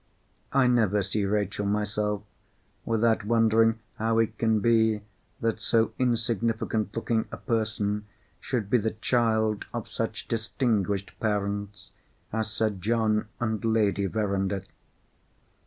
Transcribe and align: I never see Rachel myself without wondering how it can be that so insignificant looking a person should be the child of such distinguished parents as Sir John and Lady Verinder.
I 0.51 0.65
never 0.65 1.03
see 1.03 1.25
Rachel 1.25 1.63
myself 1.67 2.23
without 2.85 3.23
wondering 3.23 3.77
how 3.99 4.17
it 4.17 4.39
can 4.39 4.59
be 4.59 5.01
that 5.41 5.59
so 5.59 5.93
insignificant 5.99 6.95
looking 6.95 7.27
a 7.31 7.37
person 7.37 8.07
should 8.39 8.67
be 8.67 8.79
the 8.79 8.95
child 8.99 9.67
of 9.75 9.87
such 9.87 10.27
distinguished 10.27 11.11
parents 11.19 11.91
as 12.33 12.49
Sir 12.49 12.71
John 12.71 13.27
and 13.39 13.63
Lady 13.63 14.07
Verinder. 14.07 14.63